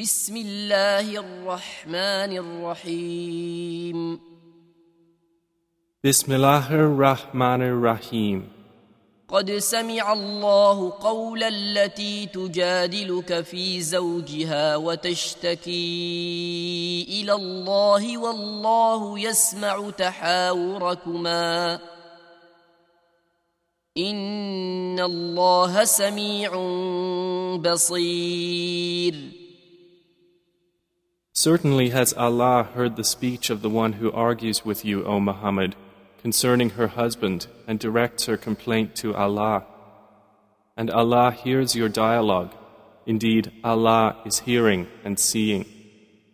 [0.00, 4.20] بسم الله الرحمن الرحيم.
[6.04, 8.48] بسم الله الرحمن الرحيم.
[9.28, 15.72] قد سمع الله قول التي تجادلك في زوجها وتشتكي
[17.08, 21.78] إلى الله والله يسمع تحاوركما.
[23.98, 26.50] إن الله سميع
[27.56, 29.37] بصير.
[31.37, 35.75] Certainly has Allah heard the speech of the one who argues with you, O Muhammad,
[36.21, 39.65] concerning her husband and directs her complaint to Allah.
[40.77, 42.53] And Allah hears your dialogue.
[43.05, 45.65] Indeed, Allah is hearing and seeing.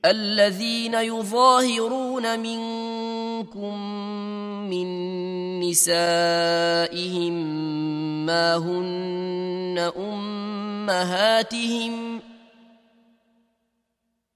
[0.06, 3.78] الذين يظاهرون منكم
[4.70, 4.88] من
[5.60, 7.34] نسائهم
[8.26, 9.92] ما هن
[10.78, 12.22] امهاتهم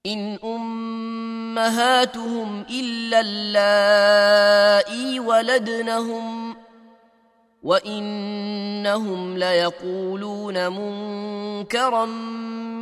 [0.09, 6.55] إن أمهاتهم إلا اللائي ولدنهم
[7.63, 12.05] وإنهم ليقولون منكرا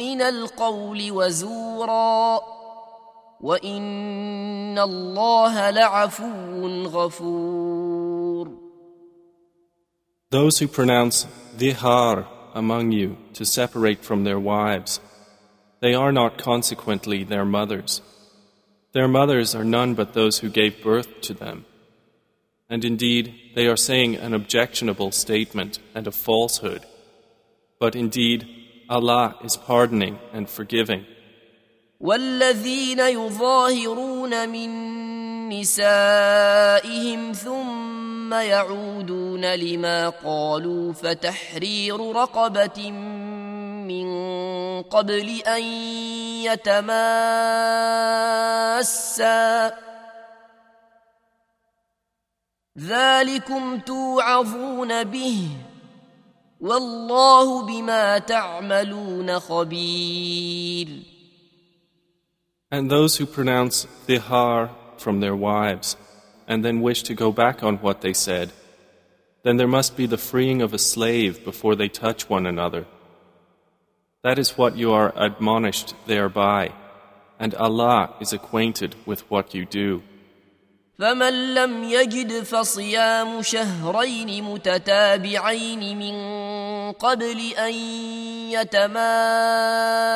[0.04, 2.40] من القول وزورا
[3.42, 8.68] وإن الله لعفو غفور.
[10.30, 11.26] Those who pronounce
[11.58, 15.00] dihar among you to separate from their wives,
[15.81, 18.01] they are not consequently their mothers.
[18.93, 21.65] Their mothers are none but those who gave birth to them.
[22.69, 26.87] And indeed, they are saying an objectionable statement and a falsehood.
[27.79, 28.47] But indeed,
[28.89, 31.05] Allah is pardoning and forgiving.
[32.01, 34.71] والذين يظاهرون من
[35.49, 42.91] نسائهم ثم يعودون لما قالوا فتحرير رقبة
[43.89, 44.09] من
[44.83, 45.63] قبل أن
[46.47, 47.73] يتماسا
[52.79, 55.49] ذلكم توعظون به
[56.61, 60.89] والله بما تعملون خبير
[62.71, 65.97] And those who pronounce dihar from their wives
[66.49, 68.51] and then wish to go back on what they said,
[69.43, 72.87] then there must be the freeing of a slave before they touch one another.
[74.23, 76.73] That is what you are admonished thereby,
[77.39, 80.03] and Allah is acquainted with what you do.
[80.99, 86.17] فمن لم يجد فصيام شهرين متتابعين من
[86.93, 87.75] قبل أن
[89.83, 90.13] يتماسا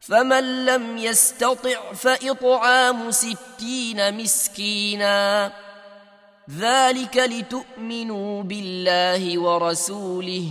[0.00, 5.52] فمن لم يستطع فإطعام ستين مسكينا
[6.50, 10.48] ذلك لتؤمنوا بالله ورسوله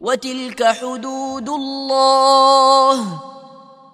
[0.00, 3.22] وتلك حدود الله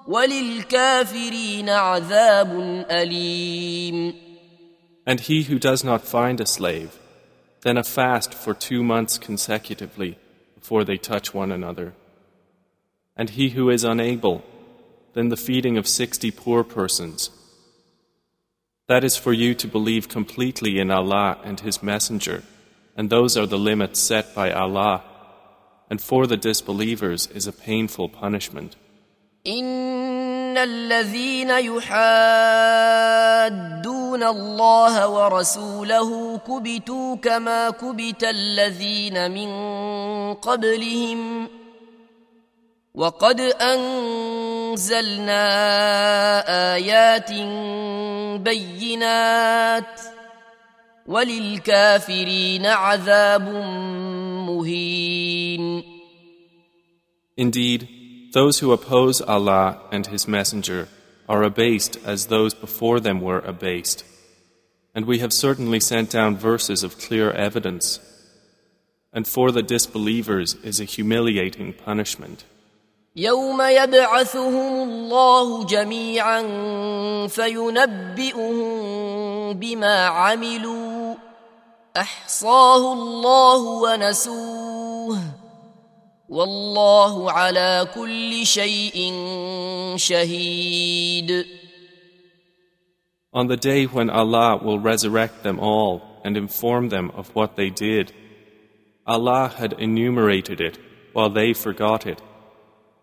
[0.08, 2.50] وللكافرين عذاب
[2.90, 4.14] أليم
[5.06, 6.98] And he who does not find a slave,
[7.62, 10.18] then a fast for two months consecutively
[10.54, 11.94] before they touch one another.
[13.16, 14.44] And he who is unable,
[15.14, 17.30] then the feeding of sixty poor persons.
[18.88, 22.42] That is for you to believe completely in Allah and His Messenger,
[22.96, 25.02] and those are the limits set by Allah.
[25.90, 28.76] And for the disbelievers is a painful punishment.
[29.46, 31.88] إن الذين يحادون
[34.22, 39.48] الله ورسوله كبتوا كما كبت الذين من
[40.34, 41.48] قبلهم
[42.94, 43.94] وقد أنزلنا
[46.74, 47.30] آيات
[48.42, 50.00] بينات
[51.06, 53.48] وللكافرين عذاب
[54.48, 55.84] مهين
[57.36, 57.88] Indeed,
[58.32, 60.88] those who oppose Allah and His Messenger
[61.28, 64.04] are abased as those before them were abased.
[64.92, 68.00] And we have certainly sent down verses of clear evidence.
[69.12, 72.44] And for the disbelievers is a humiliating punishment.
[73.15, 76.41] يوم يبعثهم الله جميعا
[77.27, 78.53] فينبئهم
[79.53, 81.15] بما عملوا
[81.97, 85.19] احصاه الله ونسوه
[86.29, 89.13] والله على كل شيء
[89.95, 91.45] شهيد
[93.35, 97.69] On the day when Allah will resurrect them all and inform them of what they
[97.69, 98.11] did,
[99.07, 100.77] Allah had enumerated it
[101.13, 102.21] while they forgot it,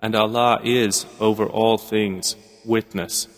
[0.03, 3.29] and Allah is over all things witness.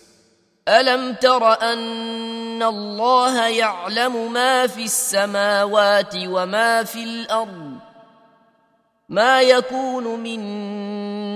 [0.68, 7.78] الم تر ان الله يعلم ما في السماوات وما في الأرض
[9.08, 10.40] ما يكون من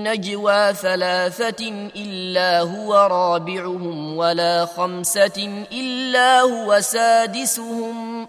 [0.04, 8.28] نجوى ثلاثة إلا هو رابعهم ولا خمسة إلا هو سادسهم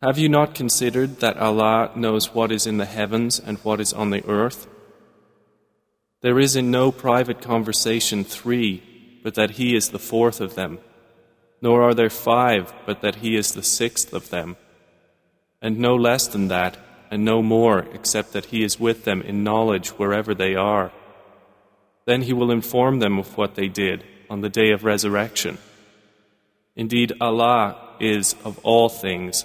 [0.00, 3.92] Have you not considered that Allah knows what is in the heavens and what is
[3.92, 4.68] on the earth?
[6.20, 10.78] There is in no private conversation three, but that He is the fourth of them,
[11.60, 14.56] nor are there five, but that He is the sixth of them,
[15.60, 16.76] and no less than that,
[17.10, 20.92] and no more, except that He is with them in knowledge wherever they are.
[22.04, 25.58] Then He will inform them of what they did on the day of resurrection.
[26.76, 29.44] Indeed, Allah is of all things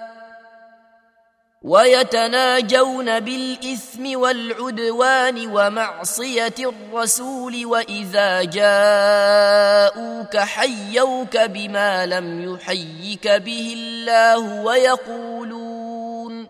[1.61, 16.47] ويتناجون بالإثم والعدوان ومعصية الرسول وإذا جاءوك حيوك بما لم يحيك به الله ويقولون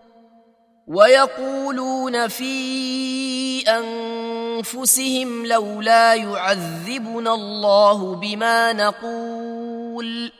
[0.88, 10.32] ويقولون في أنفسهم لولا يعذبنا الله بما نقول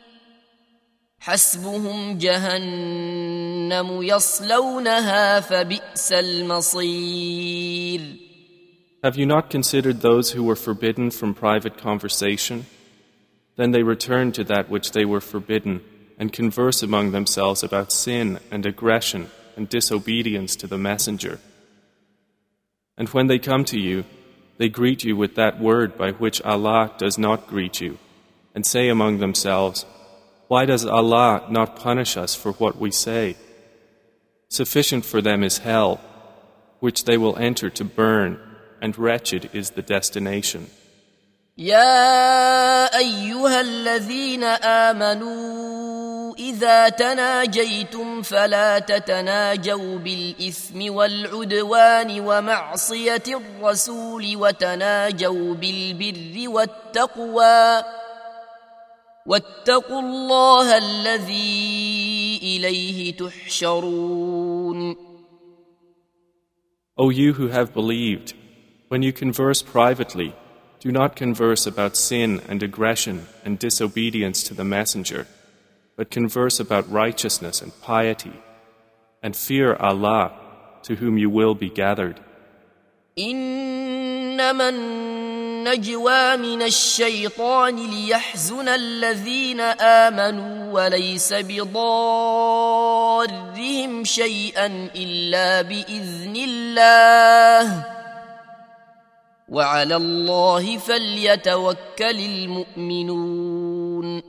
[1.21, 8.01] حسبهم جهنم يصلونها فبئس المصير
[9.05, 12.67] Have you not considered those who were forbidden from private conversation?
[13.57, 15.81] Then they return to that which they were forbidden
[16.19, 21.39] and converse among themselves about sin and aggression and disobedience to the Messenger.
[22.99, 24.05] And when they come to you,
[24.59, 27.99] they greet you with that word by which Allah does not greet you,
[28.55, 29.85] and say among themselves,
[30.51, 33.37] Why does Allah not punish us for what we say?
[34.49, 36.01] Sufficient for them is hell,
[36.81, 38.39] which they will enter to burn,
[38.81, 40.67] and wretched is the destination.
[41.59, 57.83] يا أيها الذين آمنوا إذا تناجيتم فلا تتناجوا بالإثم والعدوان ومعصية الرسول وتناجوا بالبر والتقوى
[59.27, 64.97] واتقوا الله الذي إليه تحشرون
[66.99, 68.33] O you who have believed,
[68.89, 70.35] when you converse privately,
[70.81, 75.27] do not converse about sin and aggression and disobedience to the Messenger,
[75.97, 78.33] but converse about righteousness and piety,
[79.23, 80.33] and fear Allah,
[80.85, 82.21] to whom you will be gathered.
[83.19, 84.71] إنما
[85.62, 91.74] النجوى من الشيطان ليحزن الذين آمنوا وليس بضارهم
[94.04, 97.86] شيئا إلا بإذن الله
[99.50, 104.22] وعلى الله فليتوكل المؤمنون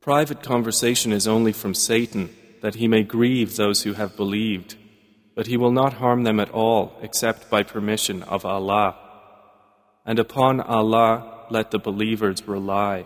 [0.00, 2.30] Private conversation is only from Satan,
[2.62, 4.76] that he may grieve those who have believed,
[5.34, 9.07] but he will not harm them at all except by permission of Allah.
[10.07, 13.05] And upon Allah let the believers rely.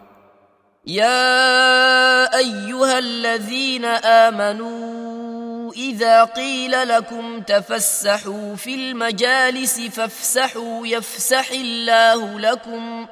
[0.87, 13.07] يا أيها الذين آمنوا إذا قيل لكم تفسحوا في المجالس فافسحوا يفسح الله لكم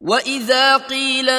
[0.00, 1.30] وإذا قيل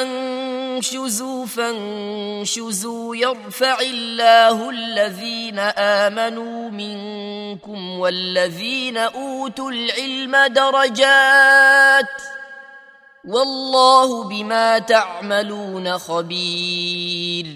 [0.76, 12.12] انشزوا فانشزوا يرفع الله الذين آمنوا منكم والذين أوتوا العلم درجات
[13.25, 17.47] والله بما تعملون خبير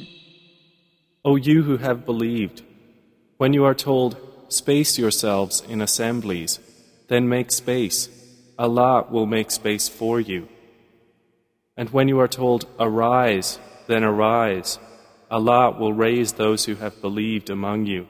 [1.23, 2.63] O you who have believed,
[3.37, 4.17] when you are told,
[4.49, 6.59] space yourselves in assemblies,
[7.09, 8.09] then make space,
[8.59, 10.49] Allah will make space for you.
[11.80, 14.80] And when you are told, arise, then arise,
[15.30, 18.08] Allah will raise those who have believed among you,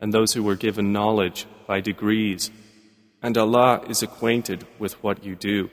[0.00, 2.50] and those who were given knowledge by degrees.
[3.22, 5.70] And Allah is acquainted with what you do.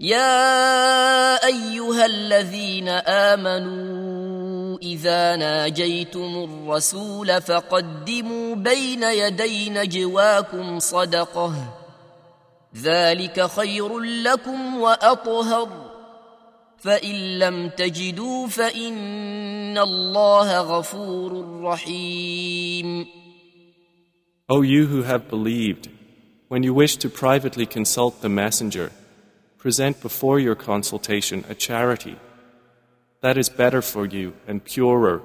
[0.00, 11.54] يا أيها الذين آمنوا إذا ناجيتم الرسول فقدموا بين يدي نجواكم صدقة
[12.76, 15.91] ذلك خير لكم وأطهر
[16.82, 23.06] فإن لم تجدوا فإن الله غفور رحيم
[24.50, 25.90] O you who have believed,
[26.48, 28.90] when you wish to privately consult the messenger,
[29.58, 32.16] present before your consultation a charity.
[33.20, 35.20] That is better for you and purer.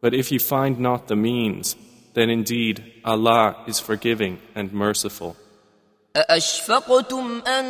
[0.00, 1.76] But if you find not the means,
[2.14, 5.36] then indeed Allah is forgiving and merciful.
[6.16, 7.64] أأشفقتم أن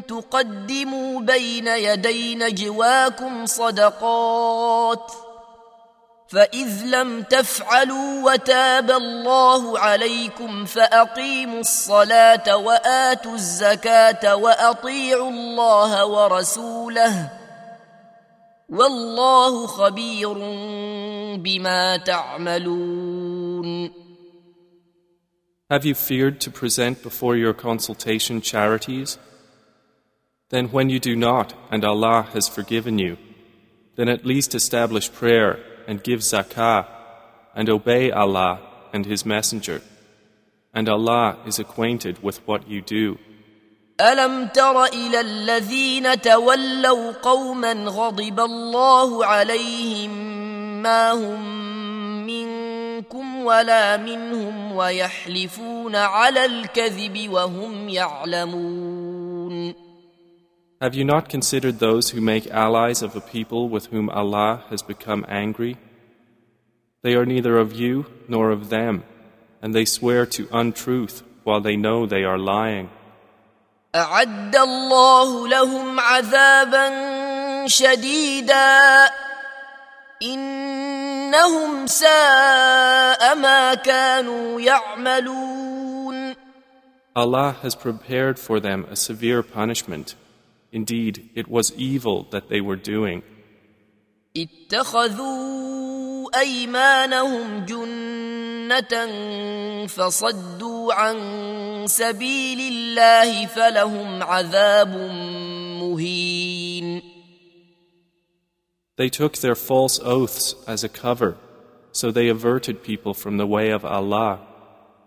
[0.00, 5.12] تقدموا بين يدي نجواكم صدقات
[6.28, 17.30] فإذ لم تفعلوا وتاب الله عليكم فأقيموا الصلاة وآتوا الزكاة وأطيعوا الله ورسوله
[18.68, 20.32] والله خبير
[21.38, 23.90] بما تعملون
[25.70, 29.18] Have you feared to present before your consultation charities?
[30.49, 33.17] Then when you do not, and Allah has forgiven you,
[33.95, 36.87] then at least establish prayer and give zakah
[37.55, 38.59] and obey Allah
[38.93, 39.81] and His Messenger.
[40.73, 43.17] And Allah is acquainted with what you do.
[44.01, 50.11] ألم تر إلى الذين تولوا قوما غضب الله عليهم
[50.81, 51.41] ما هم
[52.25, 59.12] منكم ولا منهم ويحلفون على الكذب وهم يعلمون
[60.83, 64.81] Have you not considered those who make allies of a people with whom Allah has
[64.81, 65.77] become angry?
[67.01, 69.03] They are neither of you nor of them,
[69.61, 72.89] and they swear to untruth while they know they are lying.
[73.95, 76.87] أعد الله لهم عذابا
[77.67, 79.09] شديدا
[80.21, 86.35] إنهم ساء ما كانوا يعملون
[87.15, 90.15] Allah has prepared for them a severe punishment.
[90.73, 93.23] Indeed, it was evil that they were doing.
[94.37, 95.59] اتخذوا
[96.39, 99.07] أيمانهم جنة
[99.87, 101.17] فصدوا عن
[101.87, 104.95] سبيل الله فلهم عذاب
[105.81, 107.01] مهين
[108.97, 111.37] They took their false oaths as a cover,
[111.93, 114.41] so they averted people from the way of Allah,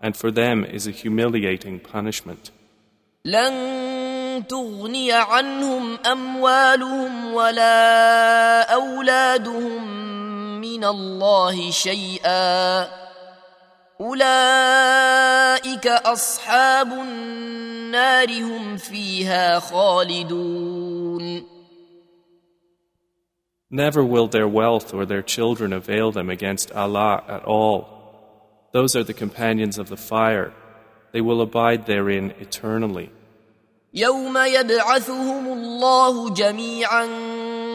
[0.01, 2.49] and for them is a humiliating punishment.
[3.25, 3.86] لن
[4.49, 9.83] تغني عنهم أموالهم ولا أولادهم
[10.61, 12.87] من الله شيئا
[14.01, 21.53] أولئك أصحاب النار هم فيها خالدون
[23.73, 27.79] Never will their wealth or their children avail them against Allah at all.
[28.71, 30.53] Those are the companions of the fire.
[31.11, 33.09] They will abide therein eternally.
[33.94, 37.08] يوم يبعثهم الله جميعا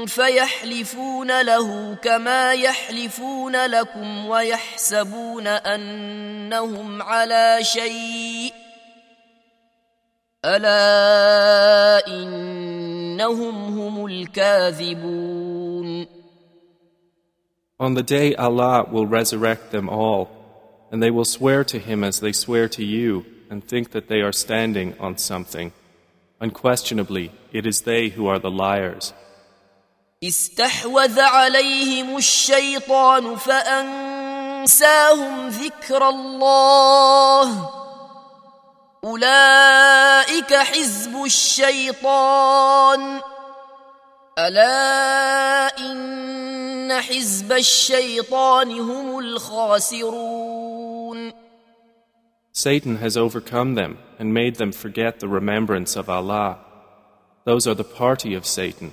[0.06, 8.54] فيحلفون له كما يحلفون لكم ويحسبون انهم على شيء
[10.46, 15.44] الا انهم هم الكاذبون
[17.80, 20.30] On the day Allah will resurrect them all,
[20.92, 24.22] and they will swear to Him as they swear to you, and think that they
[24.22, 25.74] are standing on something.
[26.42, 29.14] Unquestionably, it is they who are the liars.
[30.24, 37.70] استحوذ عليهم الشيطان فأنساهم ذكر الله.
[39.04, 43.22] أولئك حزب الشيطان.
[44.40, 50.43] ألا إن حزب الشيطان هم الخاسرون.
[52.53, 56.59] Satan has overcome them and made them forget the remembrance of Allah.
[57.45, 58.93] Those are the party of Satan.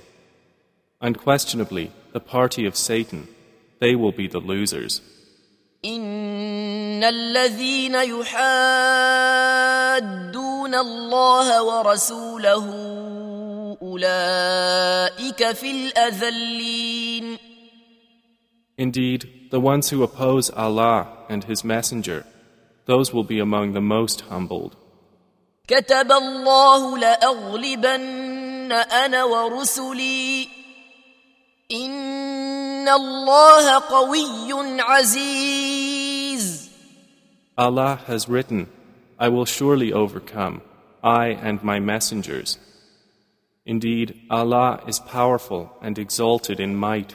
[1.00, 3.28] Unquestionably, the party of Satan,
[3.80, 5.00] they will be the losers.
[5.84, 8.34] ان الذين يحادون
[10.74, 12.66] الله ورسوله
[13.82, 17.38] اولئك في الاذلين
[18.78, 22.26] Indeed, the ones who oppose Allah and His Messenger,
[22.86, 24.76] those will be among the most humbled.
[25.68, 30.48] كتب الله لاغلبن انا ورسلي
[31.72, 36.66] ان الله قوي عزيز
[37.58, 38.68] Allah has written,
[39.18, 40.60] I will surely overcome,
[41.02, 42.58] I and my messengers.
[43.64, 47.14] Indeed, Allah is powerful and exalted in might.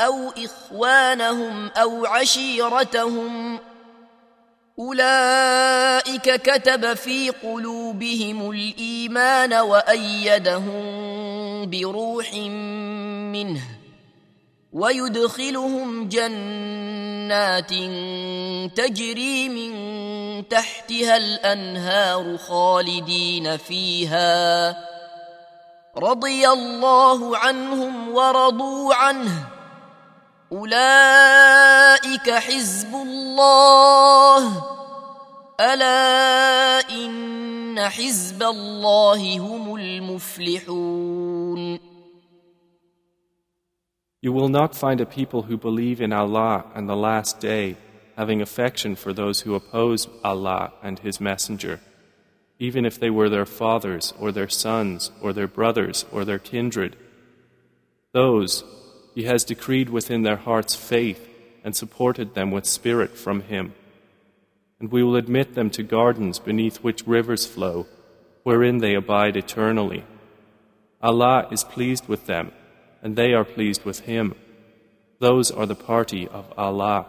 [0.00, 3.58] أو إخوانهم أو عشيرتهم
[4.78, 10.84] أولئك كتب في قلوبهم الإيمان وأيدهم
[11.70, 12.34] بروح
[13.32, 13.62] منه
[14.72, 17.70] ويدخلهم جنات
[18.76, 19.74] تجري من
[20.48, 24.93] تحتها الأنهار خالدين فيها
[25.97, 29.47] رضي الله عنهم ورضوا عنه
[30.51, 34.63] اولئك حزب الله
[35.59, 41.79] الا ان حزب الله هم المفلحون
[44.21, 47.77] You will not find a people who believe in Allah and the Last Day
[48.17, 51.79] having affection for those who oppose Allah and His Messenger,
[52.58, 56.96] even if they were their fathers or their sons or their brothers or their kindred.
[58.12, 58.64] Those
[59.14, 61.28] He has decreed within their hearts faith
[61.62, 63.74] and supported them with spirit from Him.
[64.80, 67.86] And we will admit them to gardens beneath which rivers flow,
[68.42, 70.04] wherein they abide eternally.
[71.00, 72.52] Allah is pleased with them
[73.04, 74.34] and they are pleased with him.
[75.20, 77.06] Those are the party of Allah.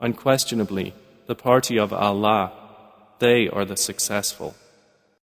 [0.00, 0.94] Unquestionably,
[1.26, 2.50] the party of Allah,
[3.20, 4.56] they are the successful.